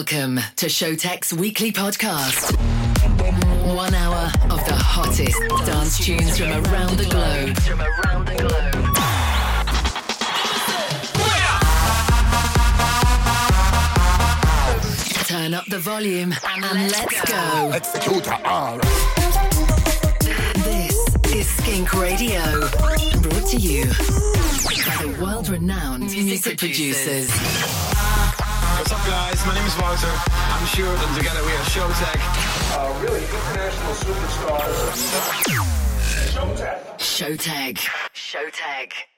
[0.00, 2.56] Welcome to Showtek's weekly podcast.
[3.76, 7.54] One hour of the hottest dance tunes from around the globe.
[7.58, 8.96] From around the globe.
[15.26, 17.72] Turn up the volume and let's go.
[17.74, 18.78] Executor R.
[20.64, 20.96] This
[21.26, 22.40] is Skink Radio,
[23.20, 27.28] brought to you by the world-renowned music producers.
[28.80, 29.44] What's up, guys?
[29.44, 30.08] My name is Walter.
[30.08, 32.16] I'm Stuart, and together we are Showtek.
[32.72, 34.96] uh, really international superstars.
[36.96, 36.96] Showtech.
[36.96, 37.76] Showtek.
[38.14, 39.09] Showtek.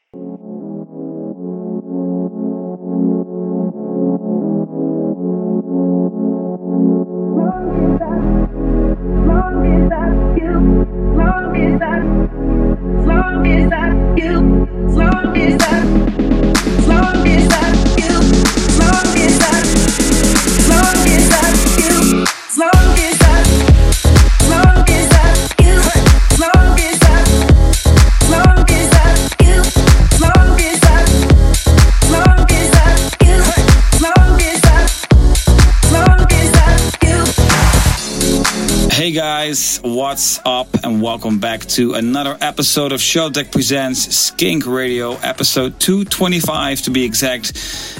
[40.32, 46.80] What's up, and welcome back to another episode of Showtek Presents Skink Radio, episode 225
[46.82, 47.52] to be exact.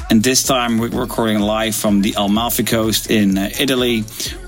[0.09, 4.01] And this time we're recording live from the Amalfi Coast in uh, Italy.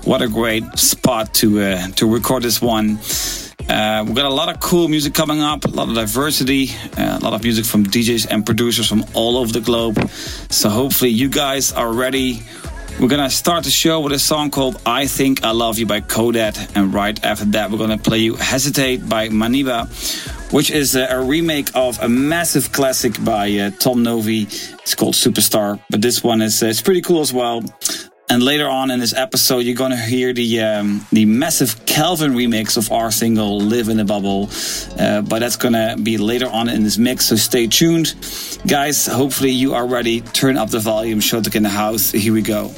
[0.03, 2.97] What a great spot to uh, to record this one.
[3.69, 7.19] Uh, we've got a lot of cool music coming up, a lot of diversity, uh,
[7.21, 10.09] a lot of music from DJs and producers from all over the globe.
[10.49, 12.41] So hopefully you guys are ready.
[12.97, 15.99] We're gonna start the show with a song called I Think I Love You by
[15.99, 19.89] Kodat, and right after that, we're gonna play you Hesitate by Maniba,
[20.53, 24.43] which is a, remake of a massive classic by uh, Tom Novy.
[24.43, 27.63] It's called Superstar, but this one is uh, it's pretty cool as well.
[28.27, 32.75] And later on in this episode, you're gonna hear the um, the massive Calvin remix
[32.75, 34.49] of our single "Live in a Bubble,"
[34.97, 37.27] uh, but that's gonna be later on in this mix.
[37.27, 38.15] So stay tuned,
[38.65, 39.05] guys.
[39.05, 40.21] Hopefully you are ready.
[40.21, 41.19] Turn up the volume.
[41.19, 42.11] Showtek in the house.
[42.11, 42.71] Here we go.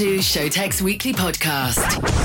[0.00, 2.19] Into Showtek's weekly podcast,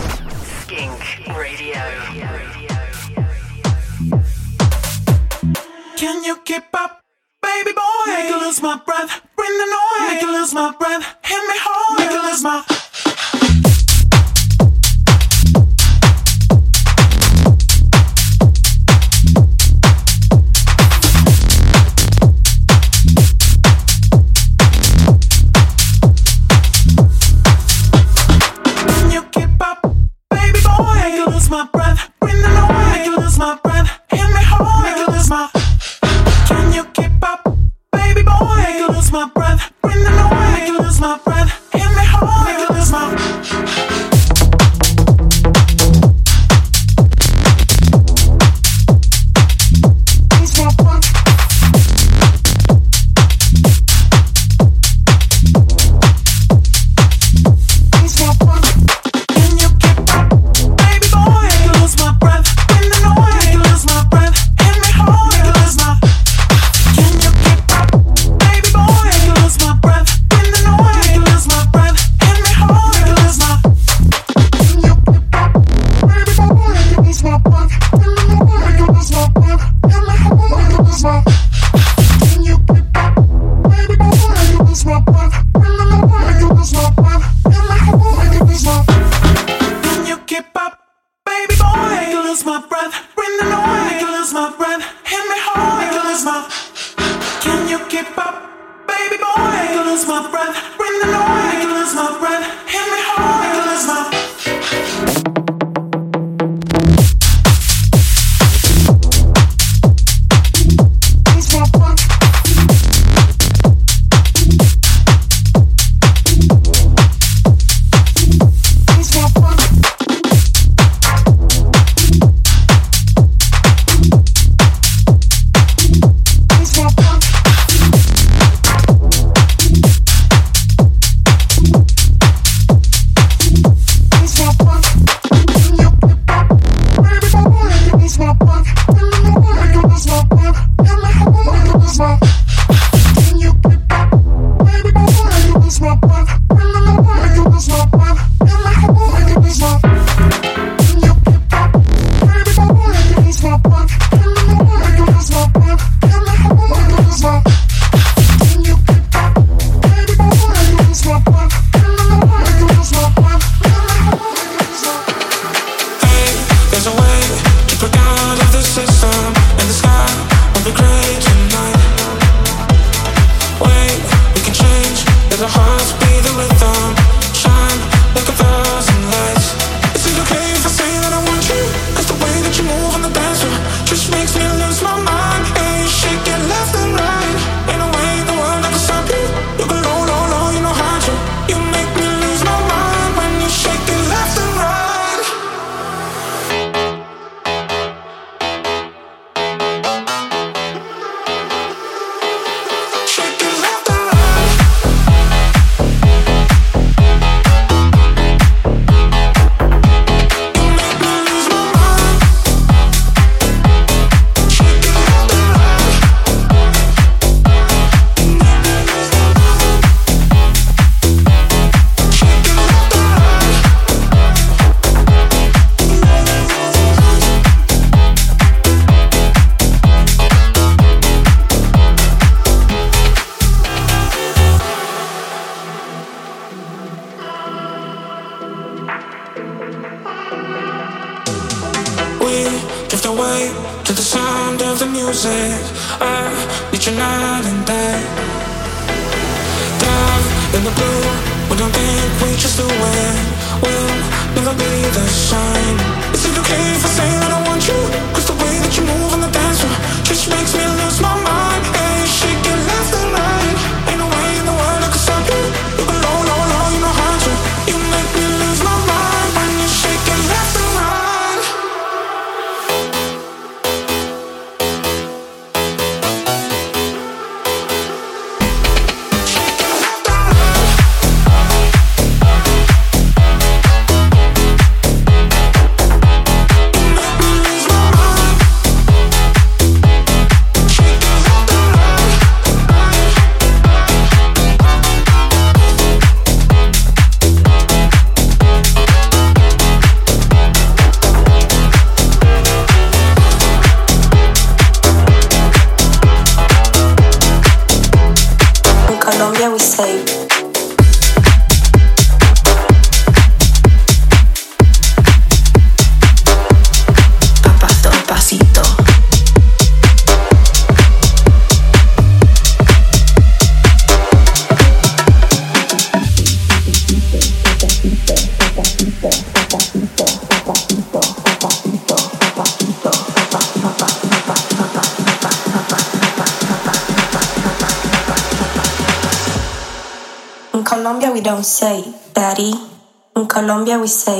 [343.85, 344.14] always say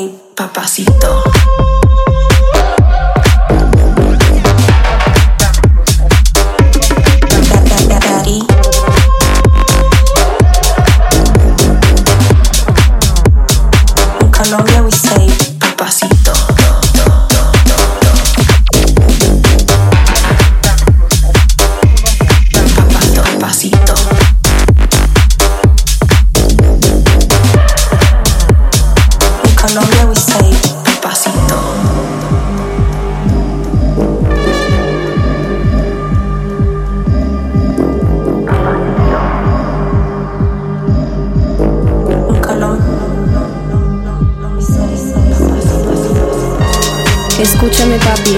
[47.65, 48.37] Escúchame papi,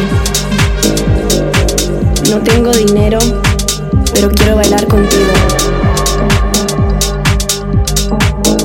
[2.29, 3.19] no tengo dinero,
[4.13, 5.33] pero quiero bailar contigo.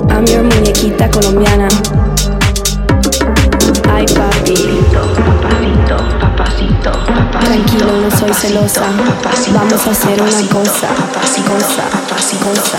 [0.09, 1.67] I'm your muñequita colombiana.
[3.91, 4.55] Ay papi,
[7.41, 8.83] tranquilo, no soy celosa.
[9.53, 11.89] Vamos a hacer una cosa, cosa, cosa,
[12.39, 12.79] cosa,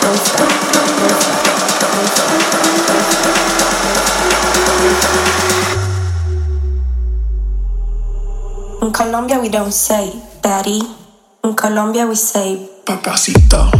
[0.00, 0.44] cosa,
[1.12, 1.41] cosa.
[8.82, 10.10] In Colombia we don't say
[10.42, 10.82] daddy.
[11.44, 13.70] In Colombia we say Papacito,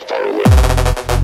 [0.00, 1.17] far, away.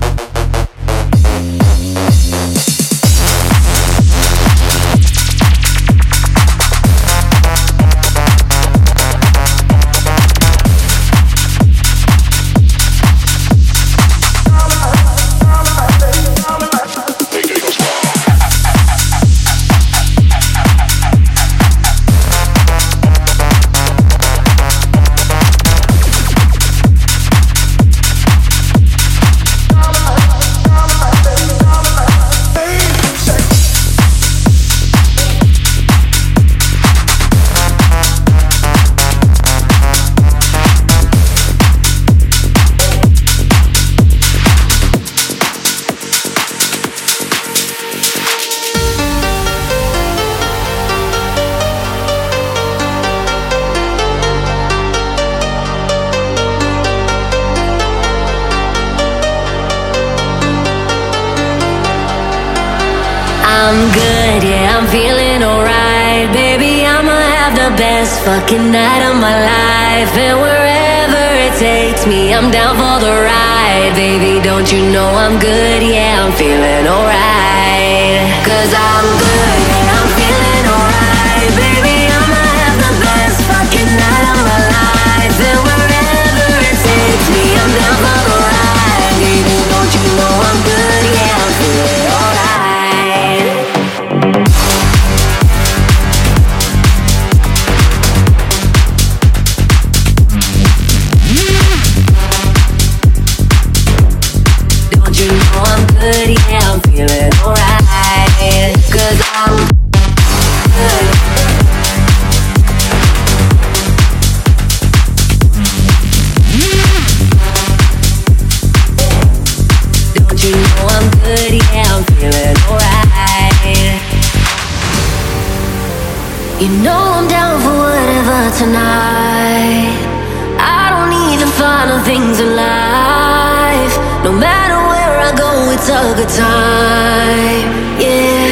[135.77, 137.67] It's a good time.
[137.99, 138.47] Yeah.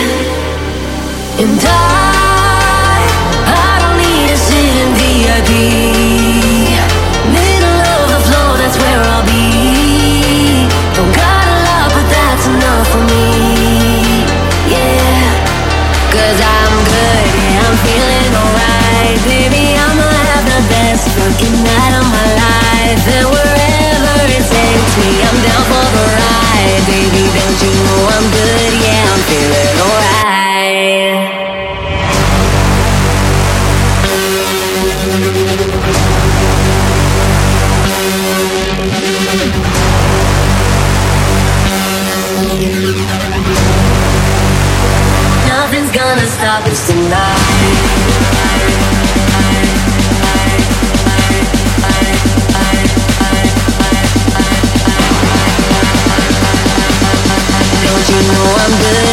[1.39, 2.99] And I,
[3.47, 5.51] I don't need in VIP.
[7.31, 10.67] Middle of the floor, that's where I'll be.
[10.99, 14.27] Don't got a lot, but that's enough for me.
[14.67, 15.23] Yeah.
[16.11, 19.15] Cause I'm good, yeah, I'm feeling alright.
[19.23, 22.99] Baby, I'ma have the best fucking night of my life.
[23.15, 25.82] And wherever it takes me, I'm down for
[26.63, 28.73] Baby, don't you know I'm good?
[28.79, 29.62] Yeah, I'm feeling
[58.21, 59.12] know I'm good?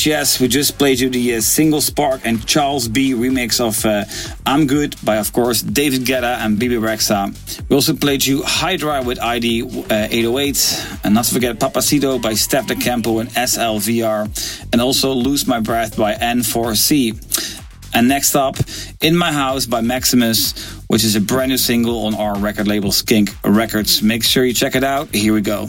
[0.00, 3.84] Yes, yes, we just played you the uh, Single Spark and Charles B remix of
[3.84, 4.06] uh,
[4.46, 7.28] I'm Good by, of course, David Guetta and Bebe Rexha.
[7.68, 12.32] We also played you Hydra with ID uh, 808, and not to forget Papacito by
[12.32, 17.92] Steff da Campo and SLVR, and also Lose My Breath by N4C.
[17.92, 18.56] And next up,
[19.02, 22.90] In My House by Maximus, which is a brand new single on our record label
[22.90, 24.02] Skink Records.
[24.02, 25.14] Make sure you check it out.
[25.14, 25.68] Here we go.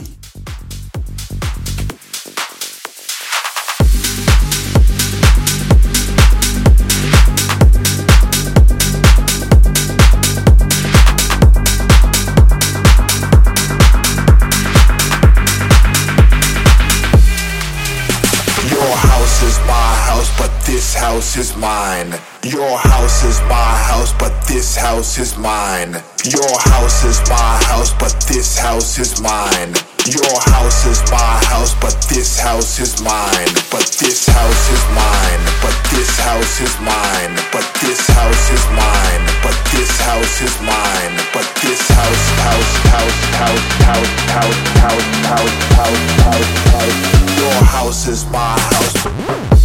[22.52, 25.96] Your house is my house, but this house is mine.
[26.28, 29.72] Your house is my house, but this house is mine.
[30.04, 33.48] Your house is my house, but this house is mine.
[33.72, 35.40] But this house is mine.
[35.64, 37.40] But this house is mine.
[37.56, 39.24] But this house is mine.
[39.40, 41.16] But this house is mine.
[41.32, 47.40] But this house, house, house, house, house, house, house, house, house, house, house.
[47.40, 49.61] Your house is my house.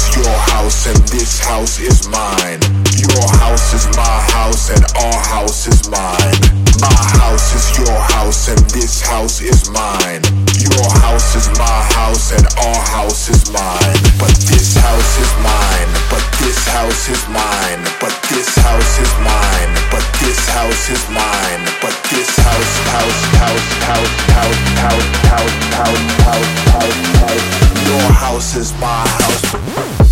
[0.00, 2.89] Is your house and this house is mine.
[2.98, 6.40] Your house is my house and our house is mine.
[6.80, 10.22] My house is your house and this house is mine.
[10.58, 14.00] Your house is my house and our house is mine.
[14.18, 15.90] But this house is mine.
[16.10, 17.80] But this house is mine.
[18.00, 19.70] But this house is mine.
[19.92, 21.62] But this house is mine.
[21.84, 27.86] But this house, house, house, house, house, house, house, house, house, house, house.
[27.86, 30.09] Your house house is my house.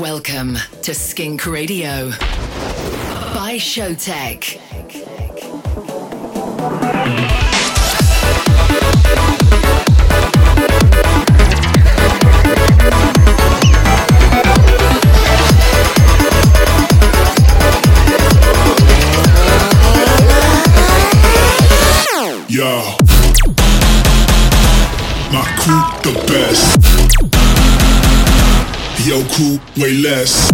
[0.00, 2.10] Welcome to Skink Radio
[3.32, 4.60] by Showtek.
[29.34, 30.52] Crew, way less.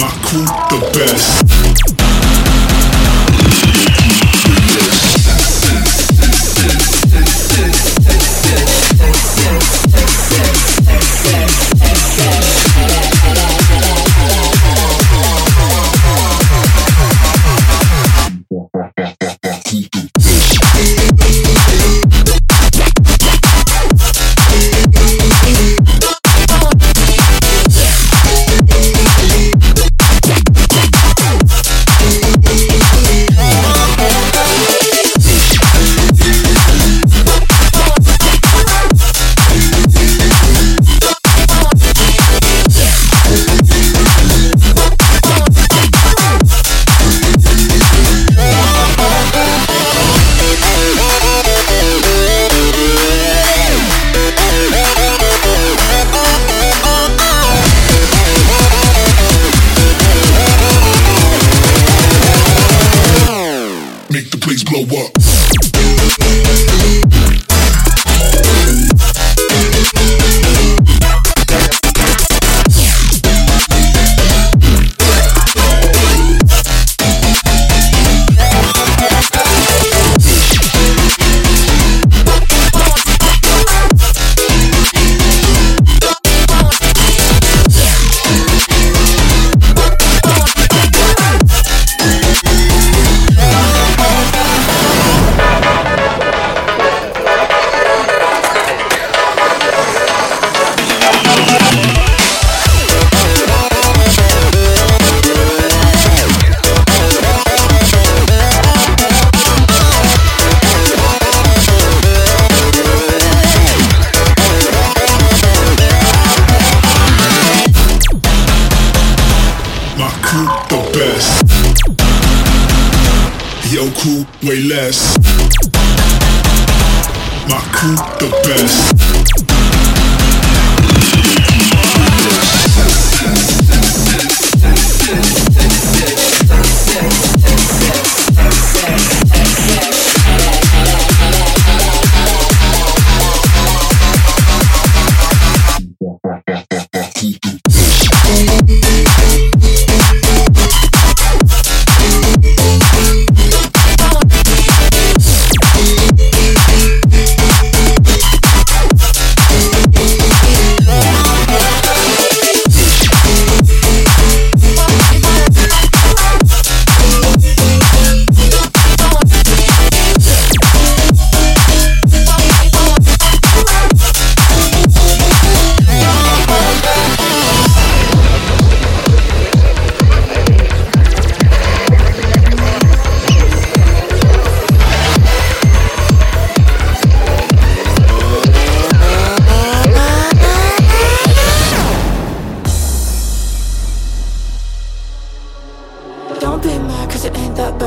[0.00, 2.09] My crew, the best.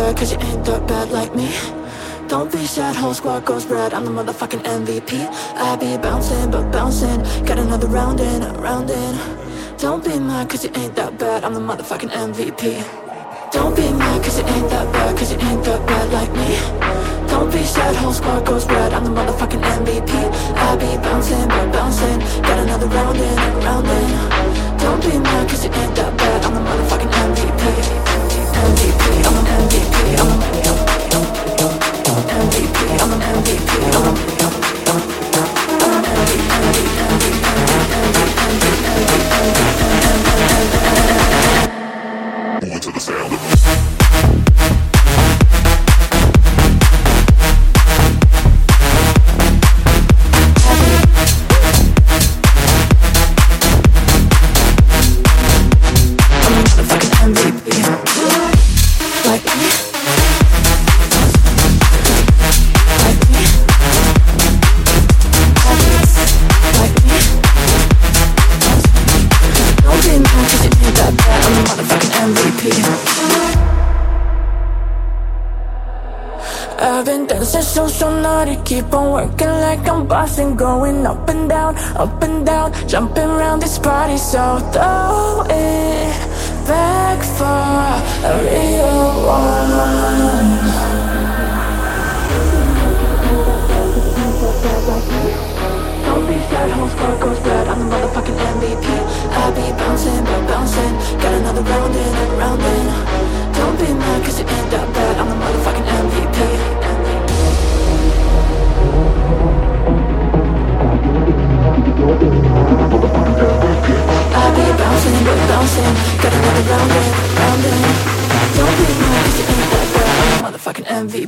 [0.04, 1.49] Bad Cause you ain't that bad like me.
[2.28, 3.93] Don't be sad, whole squad goes red.
[3.93, 5.12] I'm the motherfucking MVP
[5.56, 7.20] I be bouncing but bouncing.
[7.45, 9.14] Got another round in, round in.
[9.78, 11.43] Don't be mad cause you ain't that bad.
[11.45, 12.64] I'm the motherfucking MVP
[13.51, 16.49] Don't be mad cause you ain't that bad Cause you ain't that bad like me.
[17.32, 18.93] Don't be sad, whole squad goes red.
[18.93, 20.12] I'm the motherfucking MVP
[20.68, 22.20] I be bouncing but bouncing.
[22.47, 23.38] Got another round in,
[23.68, 24.10] round in.
[24.84, 26.45] Don't be mad cause you ain't that bad.
[26.45, 28.33] I'm the motherfucking MVP
[42.74, 43.34] On to the sound.
[43.34, 43.93] MVP.
[78.46, 83.30] Naughty Keep on working like I'm bossing Going up and down, up and down Jumping
[83.30, 84.18] around this party.
[84.18, 86.14] So throw it
[86.68, 87.46] back for
[88.28, 90.84] a real one.
[97.66, 98.88] I'm the motherfucking MVP
[99.32, 100.94] I be bouncing, bouncing.
[101.20, 102.86] Got another round in and round in
[103.54, 105.18] Don't be mad cause it ain't that bad.
[105.18, 106.33] I'm the motherfucking MVP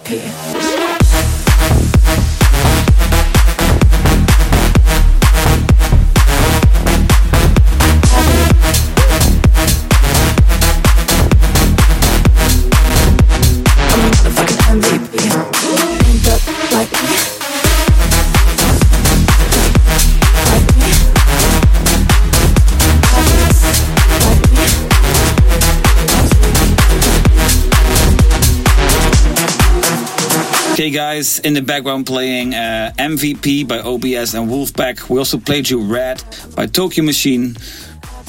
[0.06, 0.55] motherfucking
[31.16, 35.10] guys, in the background playing uh, MVP by OBS and Wolfpack.
[35.10, 36.22] We also played you Red
[36.58, 37.56] by Tokyo Machine.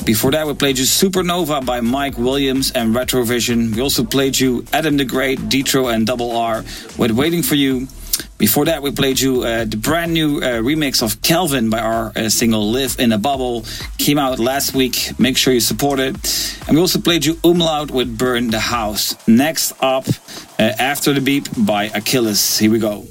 [0.05, 3.75] Before that, we played you Supernova by Mike Williams and Retrovision.
[3.75, 6.63] We also played you Adam the Great, Detro, and Double R
[6.97, 7.89] with Waiting for You.
[8.39, 12.13] Before that, we played you uh, the brand new uh, remix of Kelvin by our
[12.15, 13.65] uh, single Live in a Bubble.
[13.97, 15.19] Came out last week.
[15.19, 16.15] Make sure you support it.
[16.69, 19.17] And we also played you Umlaut with Burn the House.
[19.27, 20.07] Next up,
[20.59, 22.59] uh, After the Beep by Achilles.
[22.59, 23.07] Here we go.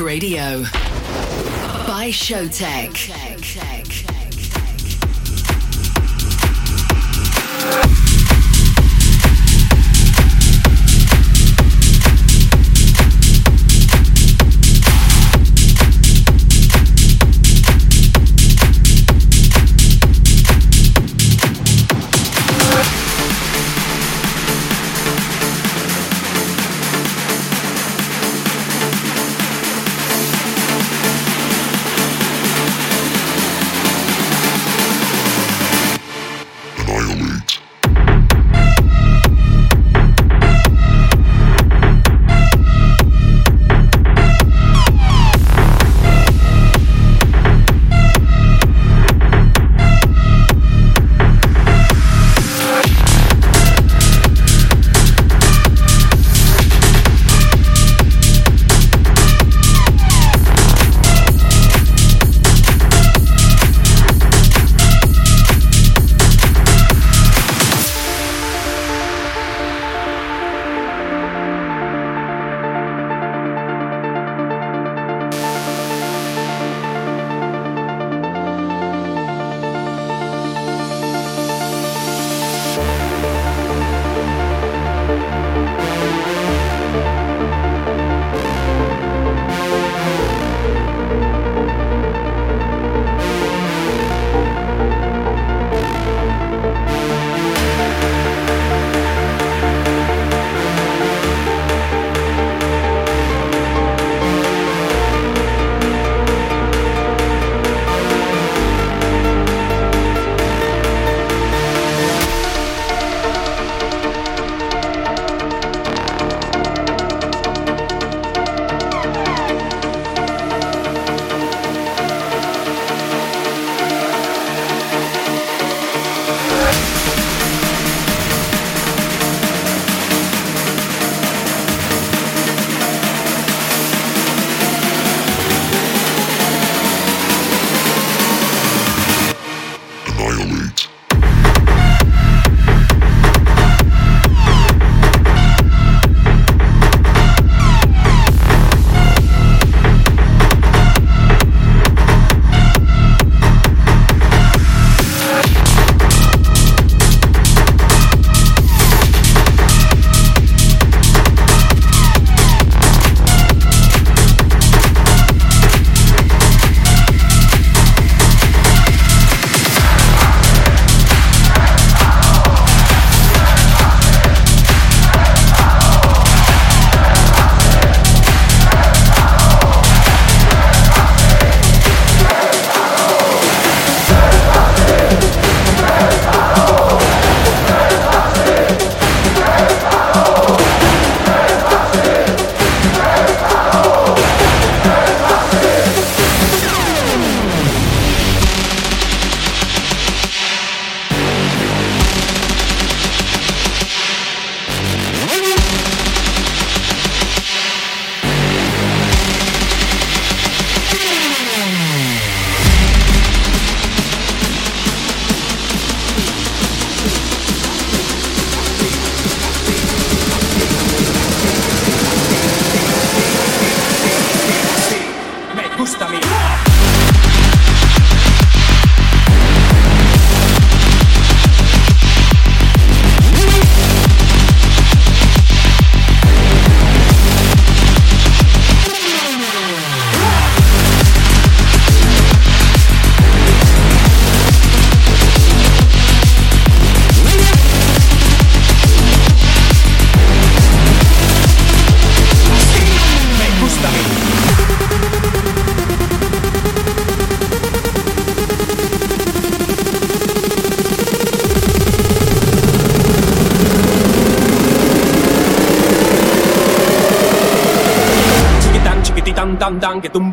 [0.00, 0.62] Radio
[1.86, 3.37] by Showtek.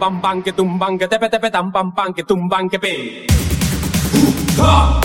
[0.06, 2.94] bam bam que tumban que tepe tepe tam pam pam que tumban que pe.
[4.60, 5.05] Uh,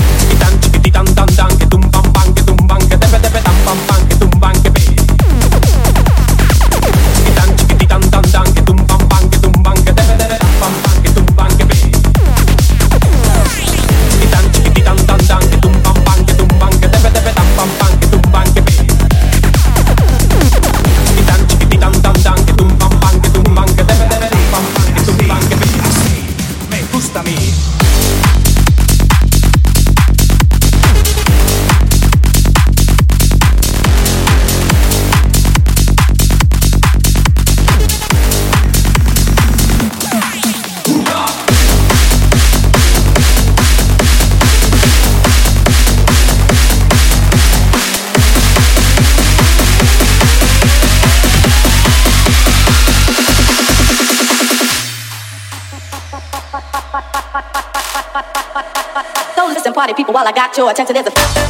[60.61, 60.95] your attention.
[60.95, 61.41] There's a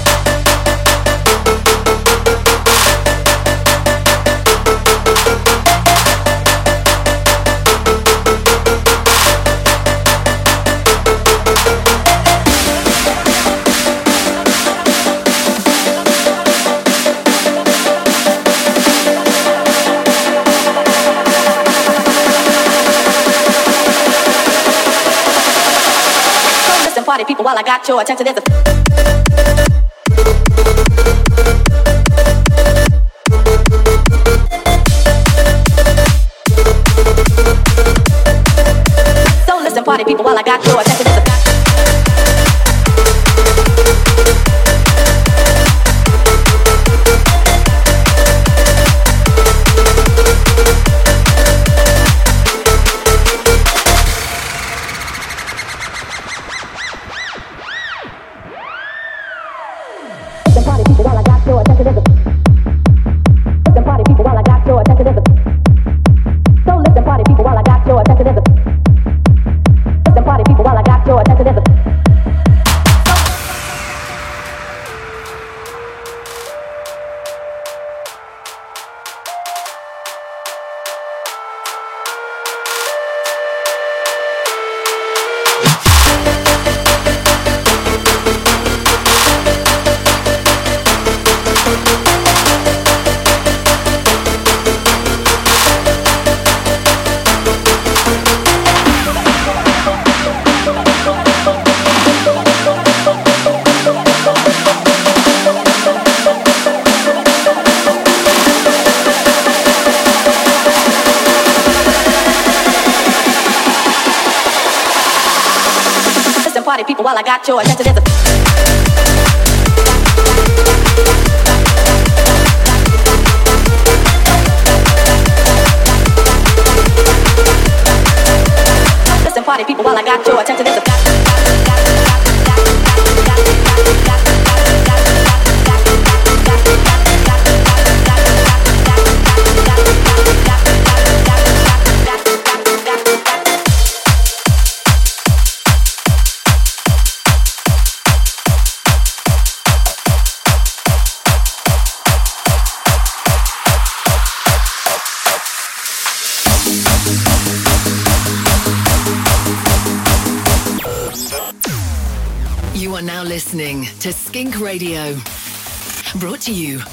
[27.26, 28.24] people while I got your attention.
[28.24, 28.69] There's a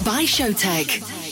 [0.03, 1.26] by Showtek.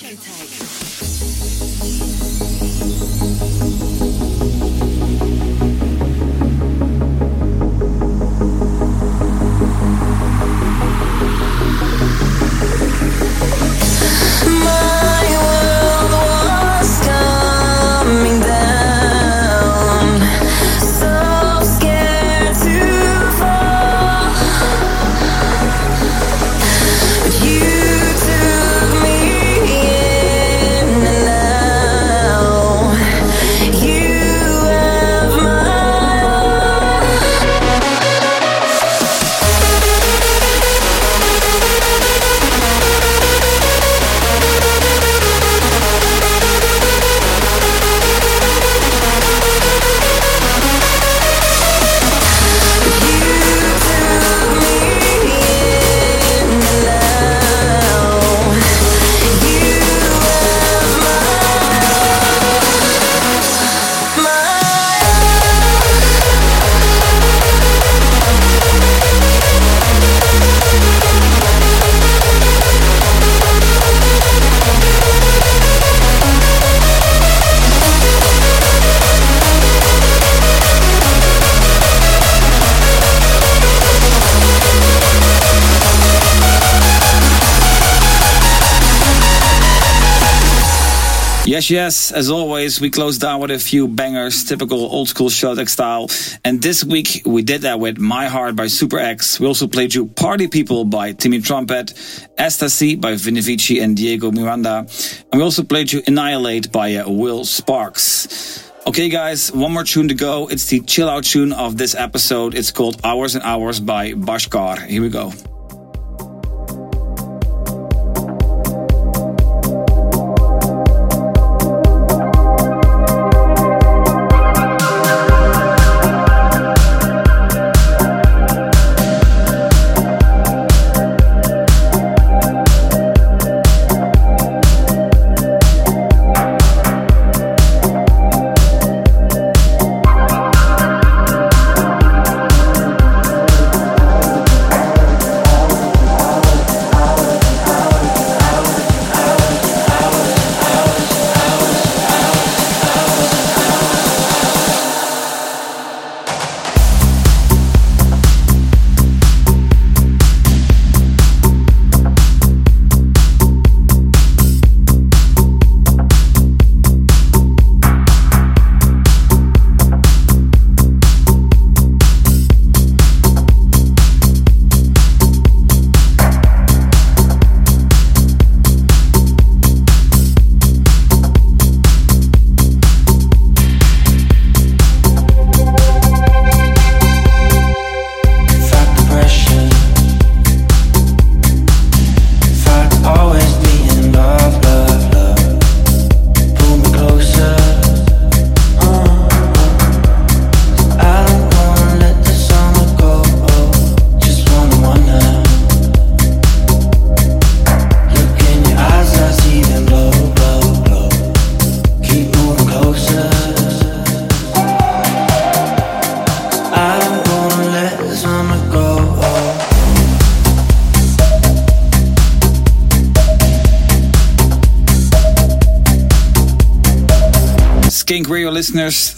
[91.66, 92.12] Yes, yes.
[92.12, 96.10] As always, we close down with a few bangers, typical old school Showtek style.
[96.44, 99.40] And this week we did that with My Heart by Super X.
[99.40, 101.94] We also played you Party People by Timmy Trumpet,
[102.38, 104.86] Ecstasy by Vini Vici and Diego Miranda.
[105.32, 108.72] And we also played you Annihilate by uh, Will Sparks.
[108.86, 110.48] Okay, guys, one more tune to go.
[110.48, 112.54] It's the chill out tune of this episode.
[112.54, 114.86] It's called Hours and Hours by Bhaskar.
[114.86, 115.34] Here we go.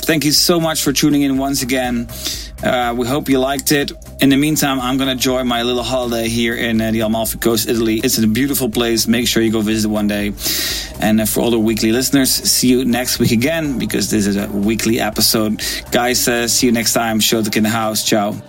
[0.07, 2.07] Thank you so much for tuning in once again.
[2.63, 3.91] Uh, we hope you liked it.
[4.21, 7.39] In the meantime, I'm going to enjoy my little holiday here in uh, the Amalfi
[7.39, 7.99] Coast, Italy.
[8.01, 9.05] It's a beautiful place.
[9.05, 10.31] Make sure you go visit one day.
[11.01, 14.37] And uh, for all the weekly listeners, see you next week again because this is
[14.37, 15.61] a weekly episode.
[15.91, 17.19] Guys, uh, see you next time.
[17.19, 18.05] Showtek in the house.
[18.05, 18.41] Ciao.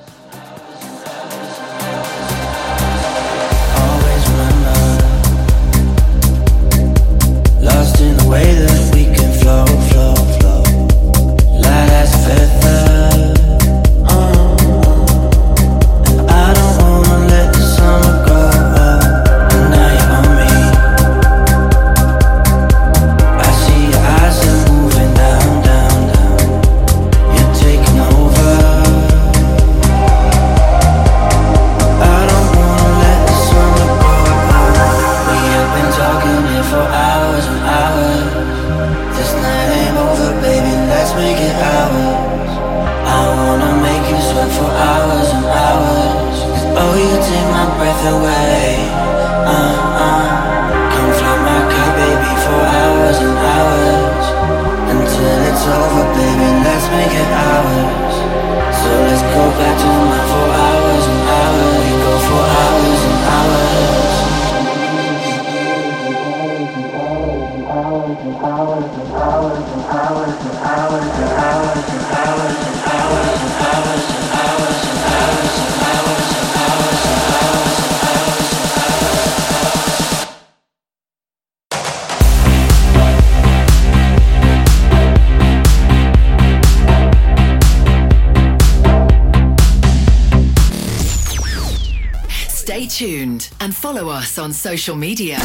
[94.59, 95.39] Social media